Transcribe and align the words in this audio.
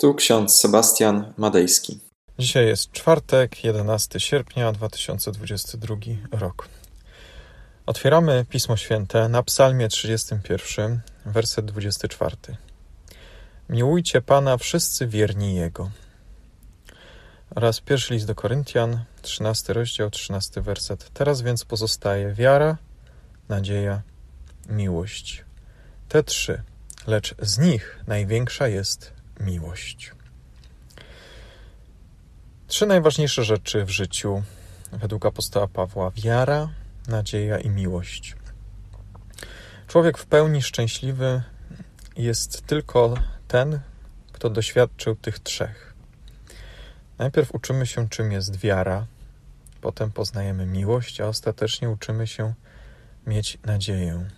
Tu 0.00 0.14
ksiądz 0.14 0.56
Sebastian 0.56 1.32
Madejski. 1.36 2.00
Dzisiaj 2.38 2.66
jest 2.66 2.92
czwartek, 2.92 3.64
11 3.64 4.20
sierpnia 4.20 4.72
2022 4.72 5.96
rok. 6.30 6.68
Otwieramy 7.86 8.44
Pismo 8.48 8.76
Święte 8.76 9.28
na 9.28 9.42
Psalmie 9.42 9.88
31, 9.88 11.00
werset 11.26 11.64
24. 11.66 12.36
Miłujcie 13.68 14.20
Pana 14.20 14.56
wszyscy 14.56 15.06
wierni 15.06 15.54
Jego. 15.54 15.90
Oraz 17.54 17.80
pierwszy 17.80 18.14
list 18.14 18.26
do 18.26 18.34
Koryntian, 18.34 19.04
13 19.22 19.72
rozdział, 19.72 20.10
13 20.10 20.60
werset. 20.60 21.10
Teraz 21.14 21.42
więc 21.42 21.64
pozostaje 21.64 22.32
wiara, 22.34 22.76
nadzieja, 23.48 24.02
miłość. 24.68 25.44
Te 26.08 26.22
trzy, 26.22 26.62
lecz 27.06 27.34
z 27.38 27.58
nich 27.58 28.04
największa 28.06 28.68
jest 28.68 29.17
miłość. 29.40 30.12
Trzy 32.66 32.86
najważniejsze 32.86 33.44
rzeczy 33.44 33.84
w 33.84 33.90
życiu 33.90 34.42
według 34.92 35.26
apostoła 35.26 35.68
Pawła: 35.68 36.10
wiara, 36.10 36.68
nadzieja 37.08 37.58
i 37.58 37.70
miłość. 37.70 38.36
Człowiek 39.86 40.18
w 40.18 40.26
pełni 40.26 40.62
szczęśliwy 40.62 41.42
jest 42.16 42.66
tylko 42.66 43.14
ten, 43.48 43.80
kto 44.32 44.50
doświadczył 44.50 45.16
tych 45.16 45.38
trzech. 45.38 45.94
Najpierw 47.18 47.54
uczymy 47.54 47.86
się, 47.86 48.08
czym 48.08 48.32
jest 48.32 48.56
wiara, 48.56 49.06
potem 49.80 50.12
poznajemy 50.12 50.66
miłość, 50.66 51.20
a 51.20 51.26
ostatecznie 51.26 51.90
uczymy 51.90 52.26
się 52.26 52.54
mieć 53.26 53.58
nadzieję. 53.66 54.28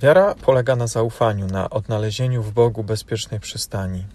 Wiara 0.00 0.34
polega 0.34 0.76
na 0.76 0.86
zaufaniu, 0.86 1.46
na 1.46 1.70
odnalezieniu 1.70 2.42
w 2.42 2.52
Bogu 2.52 2.84
bezpiecznej 2.84 3.40
przystani. 3.40 4.06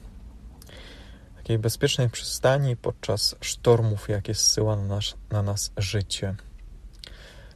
Takiej 1.37 1.59
bezpiecznej 1.59 2.09
przystani 2.09 2.77
podczas 2.77 3.35
sztormów, 3.41 4.09
jakie 4.09 4.33
zsyła 4.33 4.75
na 4.75 4.83
nas, 4.83 5.13
na 5.31 5.43
nas 5.43 5.71
życie. 5.77 6.35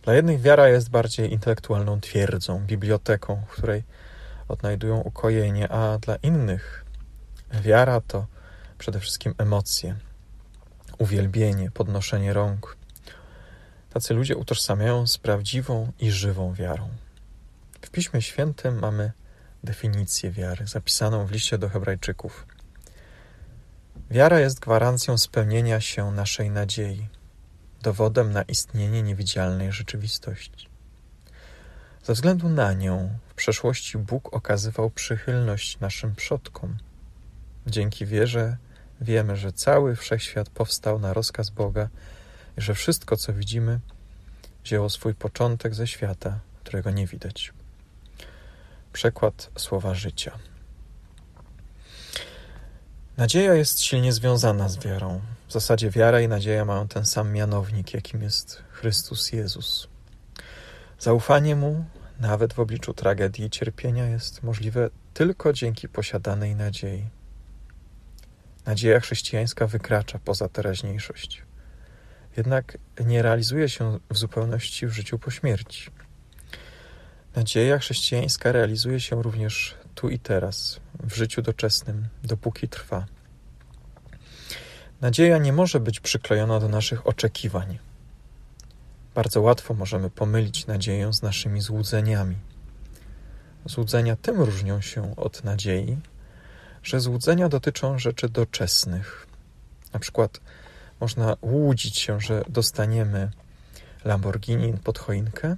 Dla 0.02 0.14
jednych 0.14 0.41
wiara 0.41 0.69
jest 0.69 0.89
bardziej 0.89 1.33
intelektualną 1.33 2.02
twierdzą, 2.02 2.59
biblioteką, 2.59 3.41
w 3.47 3.52
której 3.52 3.83
odnajdują 4.47 5.02
ukojenie, 5.02 5.71
a 5.71 5.97
dla 5.97 6.16
innych 6.16 6.86
wiara 7.61 8.02
to 8.02 8.25
przede 8.77 8.99
wszystkim 8.99 9.36
emocje, 9.38 9.95
uwielbienie, 10.97 11.71
podnoszenie 11.71 12.33
rąk. 12.33 12.77
Tacy 13.94 14.14
ludzie 14.14 14.38
utożsamiają 14.38 15.08
z 15.08 15.17
prawdziwą 15.17 15.92
i 15.99 16.11
żywą 16.11 16.53
wiarą. 16.53 16.89
Piśmie 17.95 18.21
Świętym 18.21 18.79
mamy 18.79 19.11
definicję 19.63 20.31
wiary 20.31 20.67
zapisaną 20.67 21.25
w 21.25 21.31
liście 21.31 21.57
do 21.57 21.69
Hebrajczyków. 21.69 22.47
Wiara 24.11 24.39
jest 24.39 24.59
gwarancją 24.59 25.17
spełnienia 25.17 25.81
się 25.81 26.11
naszej 26.11 26.49
nadziei, 26.49 27.07
dowodem 27.81 28.31
na 28.31 28.41
istnienie 28.41 29.03
niewidzialnej 29.03 29.71
rzeczywistości. 29.71 30.69
Ze 32.03 32.13
względu 32.13 32.49
na 32.49 32.73
nią 32.73 33.17
w 33.27 33.33
przeszłości 33.33 33.97
Bóg 33.97 34.33
okazywał 34.33 34.89
przychylność 34.89 35.80
naszym 35.80 36.15
przodkom. 36.15 36.77
Dzięki 37.67 38.05
wierze 38.05 38.57
wiemy, 39.02 39.35
że 39.35 39.52
cały 39.52 39.95
wszechświat 39.95 40.49
powstał 40.49 40.99
na 40.99 41.13
rozkaz 41.13 41.49
Boga 41.49 41.89
i 42.57 42.61
że 42.61 42.73
wszystko, 42.73 43.17
co 43.17 43.33
widzimy, 43.33 43.80
wzięło 44.63 44.89
swój 44.89 45.13
początek 45.13 45.75
ze 45.75 45.87
świata, 45.87 46.39
którego 46.63 46.91
nie 46.91 47.07
widać. 47.07 47.53
Przekład 48.95 49.51
słowa 49.57 49.93
życia. 49.93 50.31
Nadzieja 53.17 53.53
jest 53.53 53.81
silnie 53.81 54.13
związana 54.13 54.69
z 54.69 54.79
wiarą. 54.79 55.21
W 55.47 55.53
zasadzie 55.53 55.89
wiara 55.89 56.21
i 56.21 56.27
nadzieja 56.27 56.65
mają 56.65 56.87
ten 56.87 57.05
sam 57.05 57.31
mianownik, 57.31 57.93
jakim 57.93 58.21
jest 58.21 58.63
Chrystus 58.71 59.31
Jezus. 59.31 59.87
Zaufanie 60.99 61.55
Mu, 61.55 61.86
nawet 62.20 62.53
w 62.53 62.59
obliczu 62.59 62.93
tragedii 62.93 63.45
i 63.45 63.49
cierpienia, 63.49 64.05
jest 64.05 64.43
możliwe 64.43 64.89
tylko 65.14 65.53
dzięki 65.53 65.89
posiadanej 65.89 66.55
nadziei. 66.55 67.09
Nadzieja 68.65 68.99
chrześcijańska 68.99 69.67
wykracza 69.67 70.20
poza 70.20 70.49
teraźniejszość. 70.49 71.41
Jednak 72.37 72.77
nie 73.05 73.21
realizuje 73.21 73.70
się 73.70 73.99
w 74.09 74.17
zupełności 74.17 74.87
w 74.87 74.91
życiu 74.91 75.20
po 75.20 75.31
śmierci. 75.31 75.91
Nadzieja 77.35 77.79
chrześcijańska 77.79 78.51
realizuje 78.51 78.99
się 78.99 79.23
również 79.23 79.75
tu 79.95 80.09
i 80.09 80.19
teraz, 80.19 80.79
w 81.03 81.15
życiu 81.15 81.41
doczesnym, 81.41 82.07
dopóki 82.23 82.67
trwa. 82.67 83.05
Nadzieja 85.01 85.37
nie 85.37 85.53
może 85.53 85.79
być 85.79 85.99
przyklejona 85.99 86.59
do 86.59 86.69
naszych 86.69 87.07
oczekiwań. 87.07 87.77
Bardzo 89.15 89.41
łatwo 89.41 89.73
możemy 89.73 90.09
pomylić 90.09 90.67
nadzieję 90.67 91.13
z 91.13 91.21
naszymi 91.21 91.61
złudzeniami. 91.61 92.35
Złudzenia 93.65 94.15
tym 94.15 94.41
różnią 94.41 94.81
się 94.81 95.15
od 95.15 95.43
nadziei, 95.43 95.97
że 96.83 96.99
złudzenia 96.99 97.49
dotyczą 97.49 97.99
rzeczy 97.99 98.29
doczesnych. 98.29 99.27
Na 99.93 99.99
przykład 99.99 100.39
można 100.99 101.35
łudzić 101.41 101.99
się, 101.99 102.21
że 102.21 102.43
dostaniemy 102.49 103.31
Lamborghini 104.05 104.73
pod 104.73 104.99
choinkę, 104.99 105.55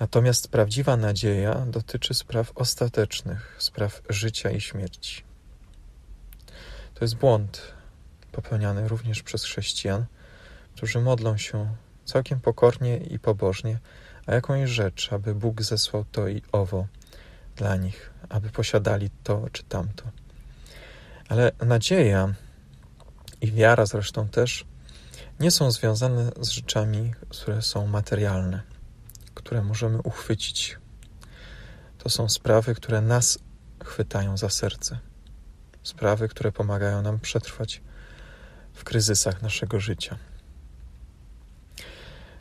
Natomiast 0.00 0.48
prawdziwa 0.48 0.96
nadzieja 0.96 1.54
dotyczy 1.54 2.14
spraw 2.14 2.52
ostatecznych, 2.54 3.56
spraw 3.58 4.02
życia 4.08 4.50
i 4.50 4.60
śmierci. 4.60 5.22
To 6.94 7.04
jest 7.04 7.14
błąd 7.16 7.62
popełniany 8.32 8.88
również 8.88 9.22
przez 9.22 9.44
chrześcijan, 9.44 10.04
którzy 10.76 11.00
modlą 11.00 11.36
się 11.36 11.74
całkiem 12.04 12.40
pokornie 12.40 12.96
i 12.96 13.18
pobożnie, 13.18 13.78
a 14.26 14.34
jakąś 14.34 14.70
rzecz, 14.70 15.12
aby 15.12 15.34
Bóg 15.34 15.62
zesłał 15.62 16.04
to 16.12 16.28
i 16.28 16.42
owo 16.52 16.86
dla 17.56 17.76
nich, 17.76 18.10
aby 18.28 18.50
posiadali 18.50 19.10
to 19.24 19.46
czy 19.52 19.62
tamto. 19.62 20.04
Ale 21.28 21.52
nadzieja 21.66 22.34
i 23.40 23.52
wiara 23.52 23.86
zresztą 23.86 24.28
też 24.28 24.64
nie 25.40 25.50
są 25.50 25.70
związane 25.70 26.30
z 26.40 26.48
rzeczami, 26.48 27.12
które 27.28 27.62
są 27.62 27.86
materialne 27.86 28.77
które 29.48 29.62
możemy 29.62 29.98
uchwycić. 29.98 30.78
To 31.98 32.08
są 32.08 32.28
sprawy, 32.28 32.74
które 32.74 33.00
nas 33.00 33.38
chwytają 33.84 34.36
za 34.36 34.50
serce. 34.50 34.98
Sprawy, 35.82 36.28
które 36.28 36.52
pomagają 36.52 37.02
nam 37.02 37.20
przetrwać 37.20 37.82
w 38.72 38.84
kryzysach 38.84 39.42
naszego 39.42 39.80
życia. 39.80 40.18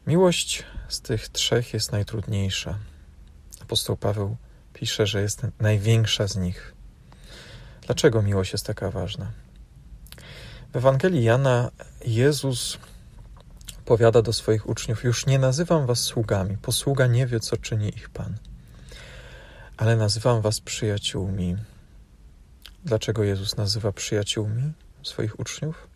Miłość 0.08 0.64
z 0.90 1.02
tych 1.02 1.30
trzech 1.30 1.74
jest 1.74 1.92
najtrudniejsza. 1.92 2.78
Apostoł 3.62 3.98
Paweł 3.98 4.38
pisze, 4.74 5.08
że 5.08 5.22
jest 5.22 5.42
największa 5.60 6.28
z 6.28 6.36
nich. 6.36 6.74
Dlaczego 7.82 8.22
miłość 8.22 8.52
jest 8.52 8.66
taka 8.66 8.92
ważna? 8.92 9.32
W 10.74 10.76
Ewangelii 10.76 11.24
Jana 11.24 11.72
Jezus 12.06 12.78
powiada 13.88 14.22
do 14.22 14.34
swoich 14.34 14.70
uczniów: 14.70 15.04
Już 15.04 15.26
nie 15.26 15.40
nazywam 15.40 15.86
was 15.86 16.00
sługami, 16.00 16.58
posługa 16.58 17.08
nie 17.08 17.28
wie, 17.28 17.40
co 17.40 17.58
czyni 17.58 17.90
ich 17.90 18.10
Pan, 18.10 18.36
ale 19.78 19.96
nazywam 19.96 20.42
was 20.42 20.62
przyjaciółmi. 20.62 21.56
Dlaczego 22.86 23.24
Jezus 23.24 23.58
nazywa 23.58 23.92
przyjaciółmi 23.92 24.74
swoich 25.04 25.40
uczniów? 25.40 25.88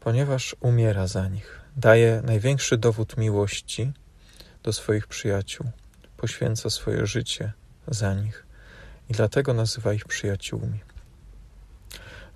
Ponieważ 0.00 0.56
umiera 0.60 1.06
za 1.06 1.28
nich, 1.28 1.60
daje 1.76 2.22
największy 2.24 2.76
dowód 2.78 3.16
miłości 3.16 3.92
do 4.62 4.72
swoich 4.72 5.06
przyjaciół, 5.06 5.66
poświęca 6.16 6.70
swoje 6.70 7.06
życie 7.06 7.52
za 7.88 8.14
nich 8.14 8.46
i 9.10 9.12
dlatego 9.12 9.54
nazywa 9.54 9.92
ich 9.92 10.04
przyjaciółmi. 10.04 10.80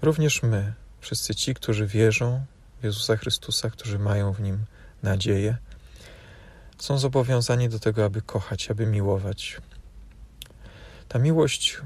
Również 0.03 0.43
my, 0.43 0.73
wszyscy 1.01 1.35
ci, 1.35 1.55
którzy 1.55 1.87
wierzą 1.87 2.45
Jezusa 2.83 3.17
Chrystusa, 3.17 3.71
którzy 3.71 3.99
mają 3.99 4.33
w 4.33 4.41
Nim 4.41 4.65
nadzieję, 5.03 5.57
są 6.79 6.99
zobowiązani 6.99 7.69
do 7.69 7.79
tego, 7.79 8.05
aby 8.05 8.23
kochać, 8.23 8.71
aby 8.71 8.87
miłować. 8.87 9.61
Ta 11.09 11.19
miłość 11.19 11.79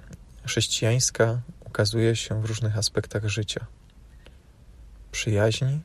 chrześcijańska 0.46 1.41
ukazuje 1.67 2.17
się 2.17 2.43
w 2.43 2.44
różnych 2.44 2.79
aspektach 2.79 3.29
życia. 3.29 3.67
Przyjaźni, 5.12 5.81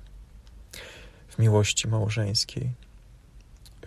w 1.28 1.40
miłości 1.40 1.88
małżeńskiej, 1.88 2.72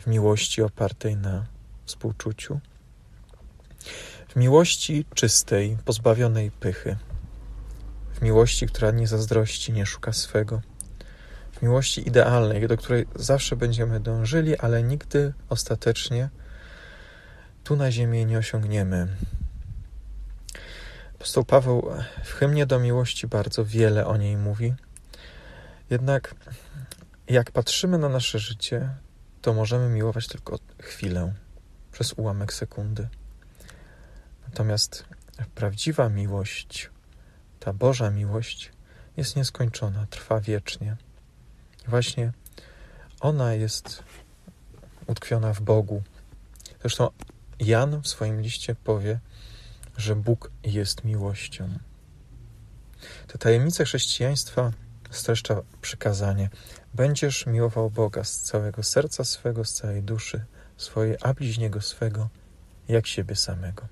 w 0.00 0.06
miłości 0.06 0.62
opartej 0.62 1.16
na 1.16 1.46
współczuciu, 1.84 2.60
w 4.28 4.36
miłości 4.36 5.04
czystej, 5.14 5.78
pozbawionej 5.84 6.50
pychy, 6.50 6.96
w 8.14 8.22
miłości, 8.22 8.66
która 8.66 8.90
nie 8.90 9.06
zazdrości, 9.06 9.72
nie 9.72 9.86
szuka 9.86 10.12
swego 10.12 10.60
miłości 11.62 12.08
idealnej, 12.08 12.68
do 12.68 12.76
której 12.76 13.06
zawsze 13.14 13.56
będziemy 13.56 14.00
dążyli, 14.00 14.58
ale 14.58 14.82
nigdy 14.82 15.32
ostatecznie 15.48 16.28
tu 17.64 17.76
na 17.76 17.92
ziemi 17.92 18.26
nie 18.26 18.38
osiągniemy. 18.38 19.08
Apostoł 21.14 21.44
Paweł 21.44 21.90
w 22.24 22.32
hymnie 22.32 22.66
do 22.66 22.78
miłości 22.78 23.26
bardzo 23.26 23.64
wiele 23.64 24.06
o 24.06 24.16
niej 24.16 24.36
mówi. 24.36 24.74
Jednak 25.90 26.34
jak 27.28 27.50
patrzymy 27.50 27.98
na 27.98 28.08
nasze 28.08 28.38
życie, 28.38 28.88
to 29.42 29.52
możemy 29.52 29.88
miłować 29.88 30.28
tylko 30.28 30.58
chwilę, 30.80 31.34
przez 31.92 32.12
ułamek 32.12 32.52
sekundy. 32.52 33.08
Natomiast 34.48 35.04
prawdziwa 35.54 36.08
miłość, 36.08 36.90
ta 37.60 37.72
Boża 37.72 38.10
miłość, 38.10 38.72
jest 39.16 39.36
nieskończona, 39.36 40.06
trwa 40.10 40.40
wiecznie. 40.40 40.96
Właśnie 41.88 42.32
ona 43.20 43.54
jest 43.54 44.02
utkwiona 45.06 45.54
w 45.54 45.60
Bogu. 45.60 46.02
Zresztą 46.80 47.08
Jan 47.60 48.02
w 48.02 48.08
swoim 48.08 48.40
liście 48.40 48.74
powie, 48.74 49.18
że 49.96 50.16
Bóg 50.16 50.50
jest 50.64 51.04
miłością. 51.04 51.68
Te 53.26 53.38
tajemnice 53.38 53.84
chrześcijaństwa 53.84 54.72
streszcza 55.10 55.62
przykazanie: 55.80 56.50
Będziesz 56.94 57.46
miłował 57.46 57.90
Boga 57.90 58.24
z 58.24 58.40
całego 58.40 58.82
serca 58.82 59.24
swego, 59.24 59.64
z 59.64 59.72
całej 59.72 60.02
duszy 60.02 60.44
swojej, 60.76 61.16
a 61.22 61.34
bliźniego 61.34 61.80
swego, 61.80 62.28
jak 62.88 63.06
siebie 63.06 63.36
samego. 63.36 63.88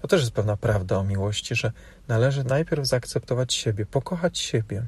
To 0.00 0.08
też 0.08 0.20
jest 0.20 0.32
pewna 0.32 0.56
prawda 0.56 0.98
o 0.98 1.04
miłości, 1.04 1.54
że 1.54 1.72
należy 2.08 2.44
najpierw 2.44 2.86
zaakceptować 2.86 3.54
siebie, 3.54 3.86
pokochać 3.86 4.38
siebie, 4.38 4.86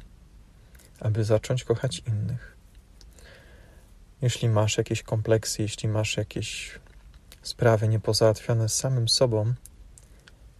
aby 1.00 1.24
zacząć 1.24 1.64
kochać 1.64 1.98
innych. 1.98 2.56
Jeśli 4.22 4.48
masz 4.48 4.78
jakieś 4.78 5.02
kompleksy, 5.02 5.62
jeśli 5.62 5.88
masz 5.88 6.16
jakieś 6.16 6.78
sprawy 7.42 7.88
niepozałatwione 7.88 8.68
z 8.68 8.76
samym 8.76 9.08
sobą, 9.08 9.54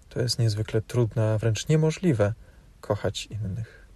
to 0.09 0.23
jest 0.23 0.39
niezwykle 0.39 0.83
trudne, 0.83 1.33
a 1.33 1.39
wręcz 1.39 1.69
niemożliwe 1.69 2.35
kochać 2.81 3.27
innych. 3.27 3.87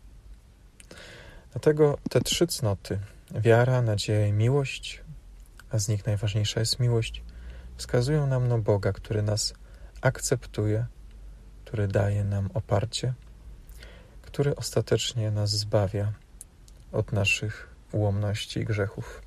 Dlatego 1.52 1.98
te 2.10 2.20
trzy 2.20 2.46
cnoty 2.46 2.98
wiara, 3.30 3.82
nadzieja 3.82 4.26
i 4.26 4.32
miłość, 4.32 5.00
a 5.70 5.78
z 5.78 5.88
nich 5.88 6.06
najważniejsza 6.06 6.60
jest 6.60 6.80
miłość 6.80 7.22
wskazują 7.76 8.26
nam 8.26 8.48
na 8.48 8.58
Boga, 8.58 8.92
który 8.92 9.22
nas 9.22 9.54
akceptuje, 10.00 10.86
który 11.64 11.88
daje 11.88 12.24
nam 12.24 12.50
oparcie, 12.54 13.14
który 14.22 14.56
ostatecznie 14.56 15.30
nas 15.30 15.50
zbawia 15.50 16.12
od 16.94 17.12
naszych 17.12 17.68
ułomności 17.92 18.60
i 18.60 18.64
grzechów. 18.64 19.22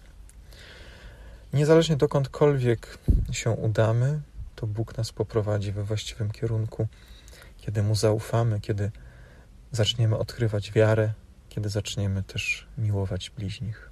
Niezależnie 1.53 1.95
dokądkolwiek 1.95 2.97
się 3.31 3.51
udamy, 3.51 4.21
to 4.55 4.67
Bóg 4.67 4.97
nas 4.97 5.11
poprowadzi 5.11 5.71
we 5.71 5.83
właściwym 5.83 6.31
kierunku, 6.31 6.87
kiedy 7.57 7.83
Mu 7.83 7.95
zaufamy, 7.95 8.59
kiedy 8.61 8.91
zaczniemy 9.71 10.17
odkrywać 10.17 10.71
wiarę, 10.71 11.13
kiedy 11.49 11.69
zaczniemy 11.69 12.23
też 12.23 12.67
miłować 12.77 13.29
bliźnich, 13.29 13.89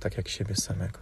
tak 0.00 0.16
jak 0.16 0.28
siebie 0.28 0.56
samego. 0.56 0.98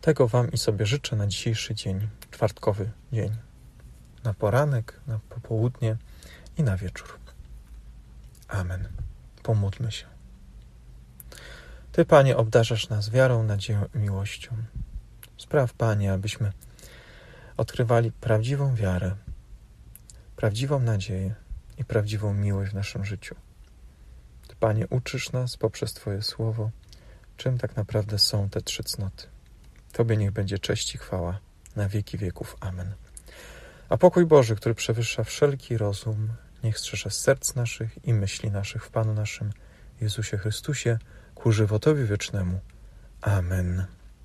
Tego 0.00 0.28
Wam 0.28 0.52
i 0.52 0.58
sobie 0.58 0.86
życzę 0.86 1.16
na 1.16 1.26
dzisiejszy 1.26 1.74
dzień, 1.74 2.08
czwartkowy 2.30 2.90
dzień, 3.12 3.36
na 4.24 4.34
poranek, 4.34 5.00
na 5.06 5.20
popołudnie 5.28 5.96
i 6.58 6.62
na 6.62 6.76
wieczór. 6.76 7.18
Amen. 8.48 8.88
Pomódlmy 9.42 9.92
się. 9.92 10.13
Ty, 11.94 12.04
Panie, 12.04 12.36
obdarzasz 12.36 12.88
nas 12.88 13.10
wiarą, 13.10 13.42
nadzieją 13.42 13.84
i 13.94 13.98
miłością. 13.98 14.56
Spraw, 15.38 15.72
Panie, 15.72 16.12
abyśmy 16.12 16.52
odkrywali 17.56 18.12
prawdziwą 18.12 18.74
wiarę, 18.74 19.16
prawdziwą 20.36 20.80
nadzieję 20.80 21.34
i 21.78 21.84
prawdziwą 21.84 22.34
miłość 22.34 22.70
w 22.70 22.74
naszym 22.74 23.04
życiu. 23.04 23.34
Ty, 24.48 24.56
Panie, 24.56 24.86
uczysz 24.90 25.32
nas 25.32 25.56
poprzez 25.56 25.92
Twoje 25.92 26.22
słowo, 26.22 26.70
czym 27.36 27.58
tak 27.58 27.76
naprawdę 27.76 28.18
są 28.18 28.48
te 28.48 28.60
trzy 28.62 28.84
cnoty. 28.84 29.26
Tobie 29.92 30.16
niech 30.16 30.30
będzie 30.30 30.58
cześć 30.58 30.94
i 30.94 30.98
chwała 30.98 31.38
na 31.76 31.88
wieki 31.88 32.18
wieków. 32.18 32.56
Amen. 32.60 32.94
A 33.88 33.96
pokój 33.96 34.26
Boży, 34.26 34.56
który 34.56 34.74
przewyższa 34.74 35.24
wszelki 35.24 35.78
rozum, 35.78 36.28
niech 36.64 36.78
strzeże 36.78 37.10
serc 37.10 37.54
naszych 37.54 38.04
i 38.04 38.14
myśli 38.14 38.50
naszych 38.50 38.84
w 38.84 38.90
Panu 38.90 39.14
naszym 39.14 39.52
Jezusie 40.00 40.38
Chrystusie 40.38 40.98
ku 41.34 41.52
żywotowi 41.52 42.04
wiecznemu. 42.04 42.60
Amen. 43.22 43.84